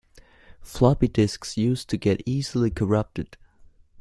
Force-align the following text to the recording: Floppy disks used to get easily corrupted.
Floppy 0.61 1.07
disks 1.07 1.57
used 1.57 1.87
to 1.91 1.95
get 1.95 2.23
easily 2.25 2.71
corrupted. 2.71 3.37